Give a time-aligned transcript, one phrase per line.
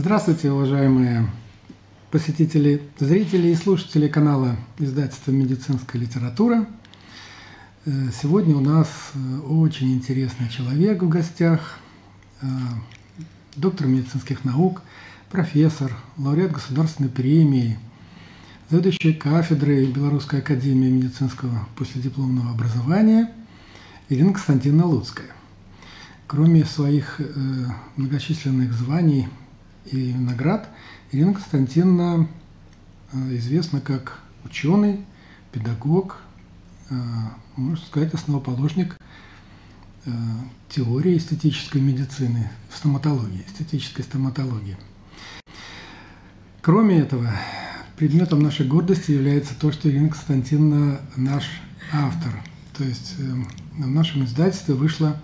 [0.00, 1.28] Здравствуйте, уважаемые
[2.12, 6.68] посетители, зрители и слушатели канала издательства «Медицинская литература».
[7.84, 7.90] Э,
[8.22, 11.80] сегодня у нас э, очень интересный человек в гостях,
[12.42, 12.46] э,
[13.56, 14.82] доктор медицинских наук,
[15.32, 17.76] профессор, лауреат государственной премии,
[18.70, 23.32] заведующая кафедрой Белорусской академии медицинского последипломного образования
[24.08, 25.32] Ирина Константиновна Луцкая.
[26.28, 27.20] Кроме своих
[27.96, 29.26] многочисленных званий
[29.92, 30.68] и наград
[31.12, 32.28] Ирина Константиновна
[33.12, 35.04] э, известна как ученый,
[35.52, 36.18] педагог,
[36.90, 36.94] э,
[37.56, 38.96] можно сказать, основоположник
[40.04, 40.10] э,
[40.68, 44.76] теории эстетической медицины, стоматологии, эстетической стоматологии.
[46.60, 47.32] Кроме этого,
[47.96, 51.44] предметом нашей гордости является то, что Ирина Константиновна наш
[51.92, 52.32] автор.
[52.76, 55.20] То есть в нашем издательстве вышла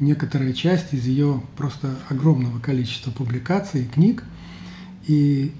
[0.00, 4.24] некоторая часть из ее просто огромного количества публикаций и книг.
[5.06, 5.52] И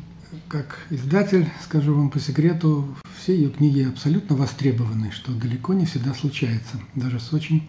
[0.48, 6.14] как издатель, скажу вам по секрету, все ее книги абсолютно востребованы, что далеко не всегда
[6.14, 7.68] случается, даже с очень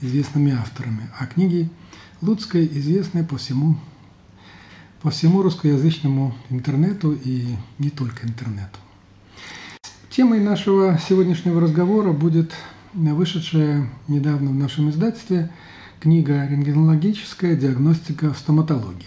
[0.00, 1.08] известными авторами.
[1.18, 1.70] А книги
[2.20, 3.76] Луцкой известны по всему,
[5.02, 7.46] по всему русскоязычному интернету и
[7.78, 8.78] не только интернету.
[10.10, 12.52] Темой нашего сегодняшнего разговора будет
[12.94, 15.50] вышедшая недавно в нашем издательстве
[16.00, 19.06] книга «Рентгенологическая диагностика в стоматологии».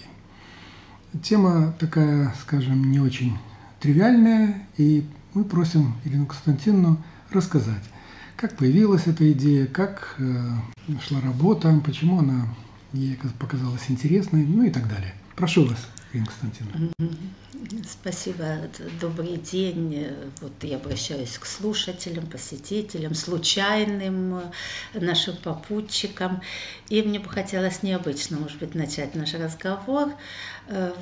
[1.22, 3.38] Тема такая, скажем, не очень
[3.80, 6.98] тривиальная, и мы просим Ирину Константиновну
[7.30, 7.84] рассказать,
[8.36, 10.50] как появилась эта идея, как э,
[11.06, 12.48] шла работа, почему она
[12.94, 15.14] ей показалась интересной, ну и так далее.
[15.36, 15.93] Прошу вас.
[16.14, 16.92] Ирина Константиновна.
[17.90, 18.46] Спасибо.
[19.02, 20.10] Добрый день.
[20.42, 24.42] Вот я обращаюсь к слушателям, посетителям, случайным
[24.94, 26.42] нашим попутчикам.
[26.90, 30.14] И мне бы хотелось необычно, может быть, начать наш разговор.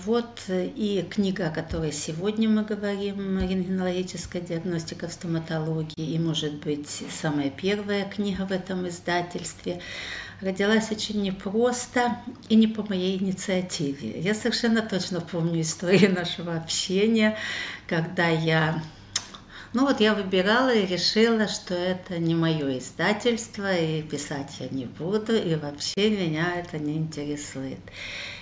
[0.05, 7.03] Вот и книга, о которой сегодня мы говорим, рентгенологическая диагностика в стоматологии, и, может быть,
[7.21, 9.81] самая первая книга в этом издательстве–
[10.41, 12.17] родилась очень непросто
[12.49, 14.19] и не по моей инициативе.
[14.19, 17.37] Я совершенно точно помню историю нашего общения,
[17.87, 18.81] когда я
[19.73, 24.85] ну вот я выбирала и решила, что это не мое издательство, и писать я не
[24.85, 27.79] буду, и вообще меня это не интересует.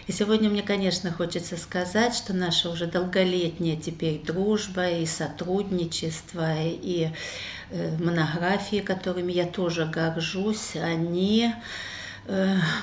[0.07, 7.09] И сегодня мне, конечно, хочется сказать, что наша уже долголетняя теперь дружба и сотрудничество, и
[7.69, 11.53] э, монографии, которыми я тоже горжусь, они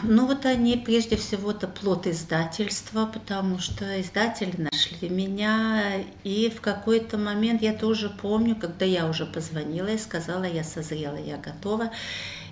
[0.02, 6.60] ну вот они прежде всего это плод издательства, потому что издатели нашли меня, и в
[6.60, 11.90] какой-то момент я тоже помню, когда я уже позвонила и сказала, я созрела, я готова,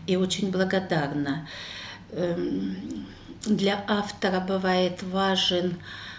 [0.07, 1.49] и очень благодарна.
[2.13, 3.07] Эм,
[3.45, 6.14] для автора бывает важен Э,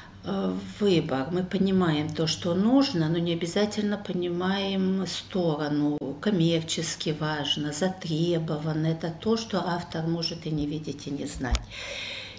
[0.79, 1.27] выбор.
[1.31, 5.97] Мы понимаем то, что нужно, но не обязательно понимаем сторону.
[6.21, 8.87] Коммерчески важно, затребовано.
[8.87, 11.61] Это то, что автор может и не видеть, и не знать.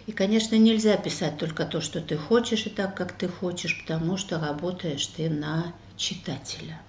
[0.06, 4.16] И, конечно, нельзя писать только то, что ты хочешь, и так, как ты хочешь, потому
[4.16, 6.80] что работаешь ты на читателя.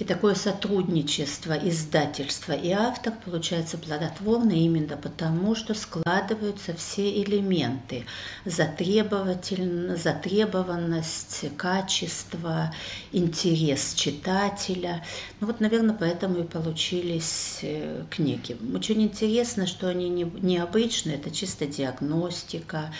[0.00, 8.06] И такое сотрудничество издательства и автор получается плодотворно именно потому, что складываются все элементы.
[8.46, 12.74] Затребованность, качество,
[13.12, 15.04] интерес читателя.
[15.40, 18.56] Ну вот, наверное, поэтому и получились э, книги.
[18.74, 22.90] Очень интересно, что они не, необычные, это чисто диагностика,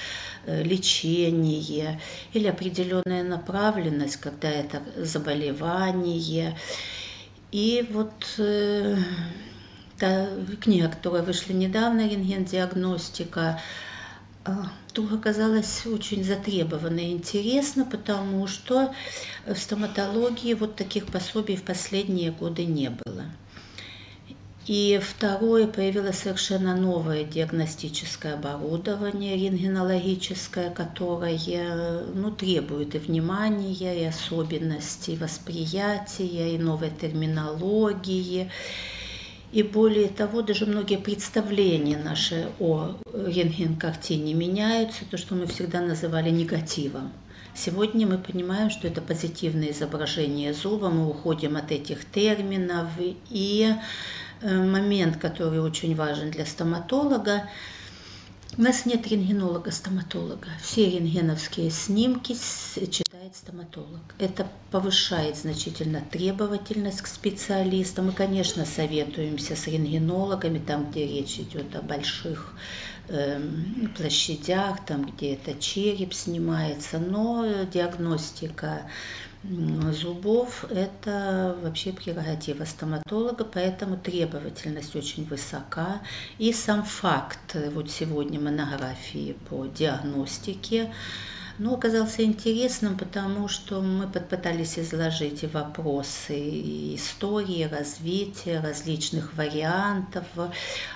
[0.47, 2.01] лечение
[2.33, 6.57] или определенная направленность, когда это заболевание,
[7.53, 8.97] и вот э,
[9.99, 10.29] та
[10.61, 13.61] книга, которая вышла недавно, «Рентген-диагностика»,
[14.45, 14.51] э,
[14.93, 18.95] тоже оказалась очень затребована и интересно, потому что
[19.47, 23.25] в стоматологии вот таких пособий в последние годы не было.
[24.67, 35.17] И второе, появилось совершенно новое диагностическое оборудование рентгенологическое, которое ну, требует и внимания, и особенностей
[35.17, 38.51] восприятия, и новой терминологии.
[39.53, 46.31] И более того, даже многие представления наши о рентген-картине меняются, то, что мы всегда называли
[46.31, 47.11] негативом.
[47.53, 52.87] Сегодня мы понимаем, что это позитивное изображение зуба, мы уходим от этих терминов
[53.29, 53.75] и
[54.43, 57.49] момент, который очень важен для стоматолога.
[58.59, 60.49] У нас нет рентгенолога-стоматолога.
[60.61, 62.35] Все рентгеновские снимки
[62.75, 64.01] читает стоматолог.
[64.19, 68.07] Это повышает значительно требовательность к специалистам.
[68.07, 72.55] Мы, конечно, советуемся с рентгенологами, там, где речь идет о больших
[73.09, 73.41] э,
[73.97, 78.83] площадях, там, где это череп снимается, но диагностика
[79.43, 86.03] зубов– это вообще прерогатива стоматолога, поэтому требовательность очень высока.
[86.39, 90.93] И сам факт, вот сегодня монографии по диагностике,
[91.61, 100.25] ну, оказался интересным, потому что мы попытались изложить и вопросы и истории, развития различных вариантов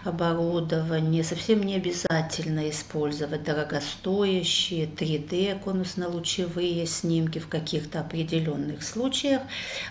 [0.04, 1.22] оборудования.
[1.22, 9.42] Совсем не обязательно использовать дорогостоящие 3D конусно-лучевые снимки в каких-то определенных случаях,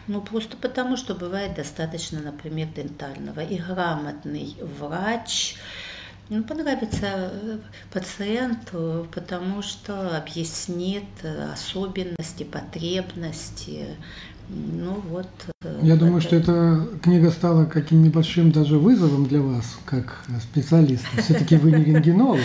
[0.07, 3.41] ну просто потому, что бывает достаточно, например, дентального.
[3.41, 5.55] И грамотный врач,
[6.33, 7.57] ну, понравится э,
[7.91, 13.97] пациенту, потому что объяснит э, особенности, потребности.
[14.49, 15.27] Ну вот.
[15.63, 21.07] Э, Я думаю, что эта книга стала каким небольшим даже вызовом для вас, как специалиста.
[21.21, 22.41] Все-таки вы не рентгенолог,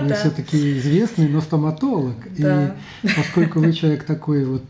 [0.00, 2.16] вы все-таки известный, но стоматолог.
[2.36, 2.72] И
[3.16, 4.64] поскольку вы человек такой вот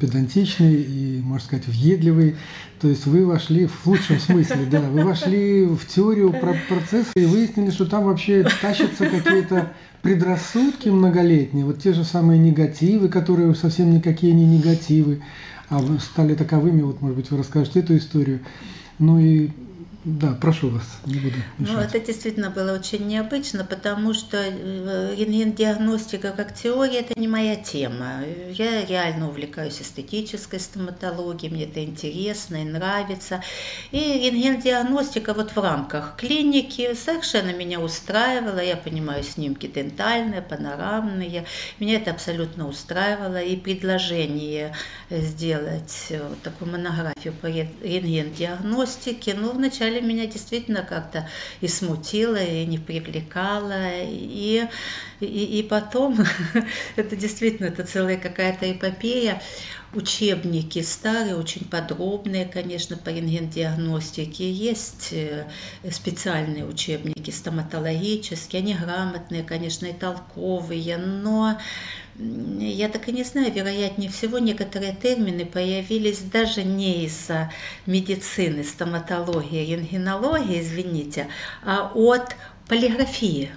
[0.00, 2.36] педантичный и, можно сказать, въедливый,
[2.80, 7.26] то есть вы вошли в лучшем смысле, да, вы вошли в теорию про процесса и
[7.26, 9.72] выяснили, что там вообще тащатся какие-то
[10.02, 15.22] предрассудки многолетние, вот те же самые негативы, которые совсем никакие не негативы,
[16.00, 18.40] стали таковыми, вот, может быть, вы расскажете эту историю.
[18.98, 19.50] Ну и
[20.08, 21.74] да, прошу вас, не буду мешать.
[21.74, 27.56] Ну, это действительно было очень необычно, потому что э, рентген-диагностика как теория– это не моя
[27.56, 28.22] тема.
[28.50, 33.42] Я реально увлекаюсь эстетической стоматологией, мне это интересно и нравится.
[33.90, 38.60] И рентген-диагностика вот в рамках клиники совершенно меня устраивала.
[38.60, 41.44] Я понимаю снимки дентальные, панорамные.
[41.80, 43.42] Меня это абсолютно устраивало.
[43.42, 44.74] И предложение
[45.10, 51.28] сделать вот такую монографию по рентген-диагностике, ну, вначале вначале меня действительно как-то
[51.60, 54.66] и смутило, и не привлекало, и,
[55.20, 56.18] и, и потом,
[56.96, 59.40] это действительно, это целая какая-то эпопея,
[59.94, 64.50] учебники старые, очень подробные, конечно, по рентген-диагностике.
[64.50, 65.46] Есть э,
[65.90, 71.58] специальные учебники стоматологические, они грамотные, конечно, и толковые, но
[72.18, 77.52] я так и не знаю, вероятнее всего некоторые термины появились даже не из-за
[77.86, 81.28] медицины, стоматологии, рентгенологии, извините,
[81.64, 82.34] а от
[82.66, 83.50] полиграфии.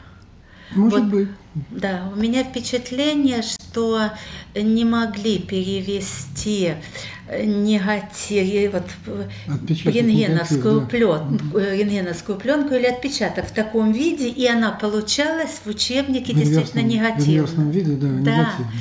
[0.75, 1.29] Может вот, быть.
[1.71, 4.11] Да, у меня впечатление, что
[4.53, 6.73] не могли перевести
[7.29, 8.83] негатив, вот,
[9.85, 11.75] рентгеновскую, негатив, плен, да.
[11.75, 17.63] рентгеновскую пленку или отпечаток в таком виде, и она получалась в учебнике в действительно негативно.
[17.63, 18.31] В виде, да, да.
[18.31, 18.71] негативно.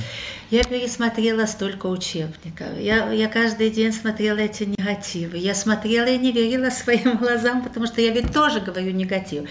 [0.50, 2.66] Я пересмотрела столько учебников.
[2.80, 5.36] Я, я каждый день смотрела эти негативы.
[5.36, 9.48] Я смотрела и не верила своим глазам, потому что я ведь тоже говорю негатив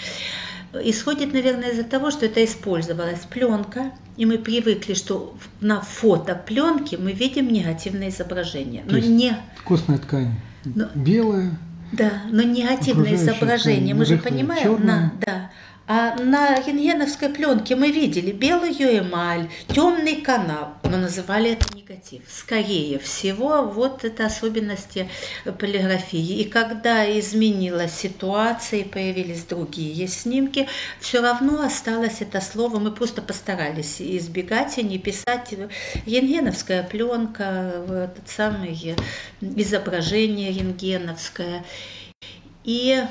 [0.74, 6.98] исходит, наверное, из-за того, что это использовалась пленка, и мы привыкли, что на фото пленке
[6.98, 8.84] мы видим негативное изображение.
[8.86, 10.34] но не костная ткань
[10.66, 11.52] но, белая.
[11.92, 15.50] Да, но негативное изображение, ткань, мы же понимаем, на, да,
[15.92, 20.76] а на рентгеновской пленке мы видели белую эмаль, темный канал.
[20.84, 22.22] Мы называли это негатив.
[22.30, 25.10] Скорее всего, вот это особенности
[25.58, 26.42] полиграфии.
[26.42, 30.68] И когда изменилась ситуация и появились другие снимки,
[31.00, 32.78] все равно осталось это слово.
[32.78, 35.56] Мы просто постарались избегать и не писать
[36.06, 38.96] рентгеновская пленка, этот самый
[39.42, 41.66] изображение рентгеновское.
[42.64, 43.04] И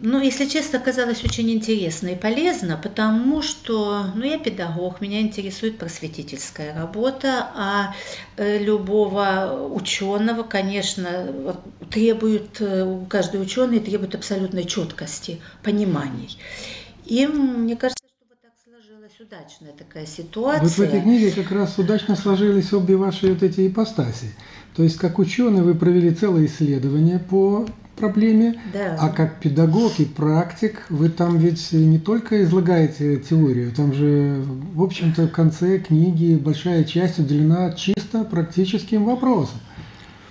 [0.00, 5.78] ну, если честно, оказалось очень интересно и полезно, потому что, ну, я педагог, меня интересует
[5.78, 7.94] просветительская работа, а
[8.36, 11.56] э, любого ученого, конечно,
[11.90, 16.36] требует, э, каждый ученый требует абсолютной четкости, пониманий.
[17.06, 20.62] И мне кажется, что вот так сложилась удачная такая ситуация.
[20.62, 24.34] Вот в этой книге как раз удачно сложились обе ваши вот эти ипостаси.
[24.76, 27.66] То есть, как ученый, вы провели целое исследование по
[27.96, 28.98] проблеме, да.
[29.00, 34.82] а как педагог и практик вы там ведь не только излагаете теорию, там же, в
[34.82, 39.60] общем-то, в конце книги большая часть уделена чисто практическим вопросам.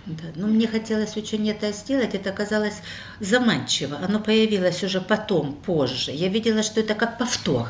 [0.06, 2.82] Да, ну мне хотелось очень это сделать, это оказалось
[3.22, 3.98] заманчиво.
[4.06, 6.12] Оно появилось уже потом, позже.
[6.12, 7.70] Я видела, что это как повтор.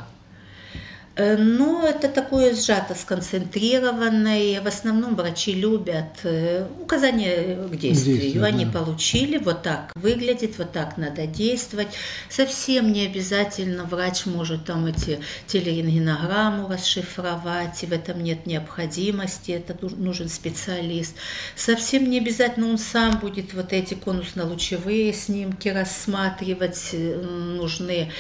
[1.16, 4.62] Э, но это такое сжато, сконцентрированное.
[4.62, 8.20] В основном врачи любят э, указания к действию.
[8.20, 8.80] Действие, Они да.
[8.80, 11.90] получили, вот так выглядит, вот так надо действовать.
[12.30, 19.78] Совсем не обязательно врач может там эти телерентгенограмму расшифровать, и в этом нет необходимости, это
[19.96, 21.16] нужен специалист.
[21.56, 28.12] Совсем не обязательно он сам будет вот эти конусно-лучевые снимки рассматривать, э, нужны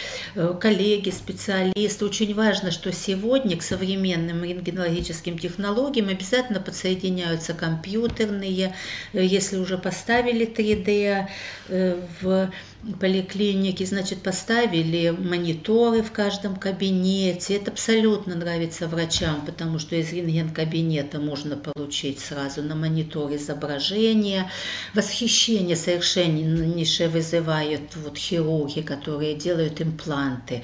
[0.59, 2.05] коллеги, специалисты.
[2.05, 8.75] Очень важно, что что сегодня к современным рентгенологическим технологиям обязательно подсоединяются компьютерные,
[9.13, 11.27] э, если уже поставили 3D
[11.69, 12.51] э, в
[12.99, 17.55] поликлинике, значит, поставили мониторы в каждом кабинете.
[17.55, 24.51] Это абсолютно нравится врачам, потому что из рентген-кабинета можно получить сразу на монитор изображение.
[24.93, 30.63] Восхищение совершеннейшее вызывают вот хирурги, которые делают импланты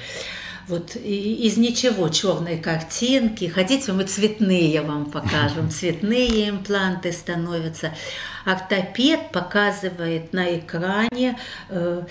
[0.69, 3.45] вот из ничего черные картинки.
[3.45, 5.69] Хотите, мы цветные вам покажем.
[5.71, 7.91] Цветные импланты становятся.
[8.45, 11.38] Ортопед показывает на экране
[11.69, 12.03] э,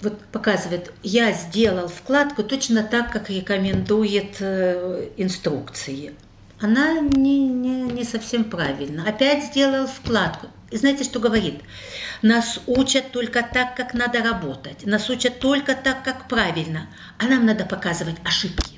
[0.00, 6.14] вот показывает, я сделал вкладку точно так, как рекомендует э, инструкции.
[6.60, 9.08] Она не, не, не совсем правильно.
[9.08, 10.48] Опять сделал вкладку.
[10.70, 11.62] И знаете, что говорит?
[12.22, 14.84] Нас учат только так, как надо работать.
[14.84, 16.88] Нас учат только так, как правильно.
[17.18, 18.75] А нам надо показывать ошибки.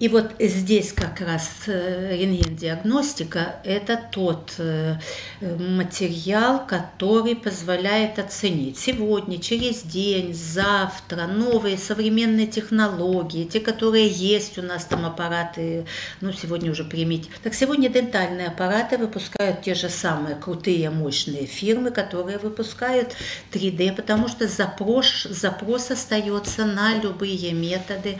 [0.00, 4.96] И вот здесь как раз э, рентген-диагностика– это тот э,
[5.40, 14.62] материал, который позволяет оценить сегодня, через день, завтра новые современные технологии, те, которые есть у
[14.62, 15.86] нас там аппараты,
[16.20, 17.30] ну сегодня уже примите.
[17.44, 23.14] Так сегодня дентальные аппараты выпускают те же самые крутые, мощные фирмы, которые выпускают
[23.52, 28.18] 3D, потому что запрос, запрос остается на любые методы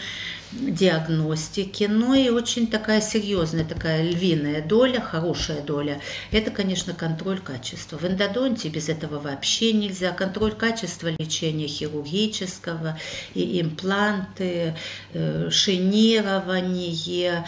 [0.61, 7.97] диагностики, но и очень такая серьезная, такая львиная доля, хорошая доля, это, конечно, контроль качества.
[7.97, 10.13] В эндодонте без этого вообще нельзя.
[10.13, 12.99] Контроль качества лечения хирургического,
[13.35, 14.77] и импланты,
[15.13, 17.45] э, шинирование,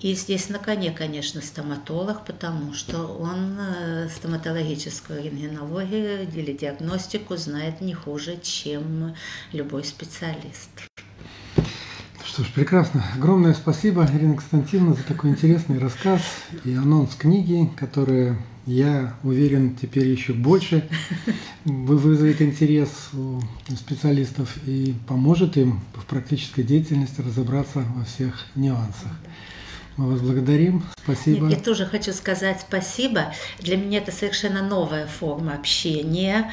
[0.00, 7.82] и здесь на коне, конечно, стоматолог, потому что он э, стоматологическую рентгенологию или диагностику знает
[7.82, 9.14] не хуже, чем
[9.52, 10.70] любой специалист.
[12.32, 13.04] Что ж, прекрасно.
[13.16, 16.22] Огромное спасибо, Ирина Константиновна, за такой интересный рассказ
[16.64, 20.88] и анонс книги, которая, я уверен, теперь еще больше
[21.64, 23.40] вызовет интерес у
[23.74, 29.10] специалистов и поможет им в практической деятельности разобраться во всех нюансах.
[30.00, 30.82] Мы вас благодарим.
[31.04, 31.46] Спасибо.
[31.48, 33.34] Я тоже хочу сказать спасибо.
[33.58, 36.50] Для меня это совершенно новая форма общения,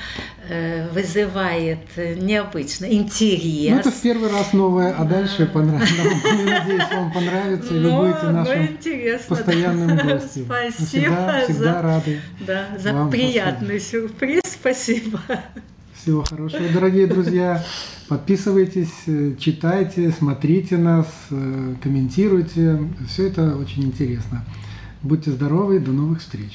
[0.50, 3.72] э, вызывает необычно интерес.
[3.72, 5.96] Ну, это в первый раз новое, а дальше понравится.
[6.46, 8.78] Надеюсь, вам понравится, и вы ну, будете нашим
[9.30, 10.44] постоянным гостем.
[10.46, 10.86] Спасибо.
[10.86, 12.22] Всегда, всегда рады.
[12.42, 14.42] Да, за приятный сюрприз.
[14.44, 15.22] Спасибо.
[16.08, 17.62] Всего хорошего, дорогие друзья.
[18.08, 22.80] Подписывайтесь, э, читайте, смотрите нас, э, комментируйте.
[23.10, 24.46] Все это очень интересно.
[25.04, 26.54] Будьте здоровы, до новых встреч.